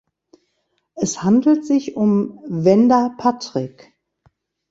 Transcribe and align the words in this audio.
Es 0.95 1.21
handelt 1.21 1.63
sich 1.63 1.95
um 1.95 2.39
Venda 2.47 3.13
Patrick. 3.19 3.93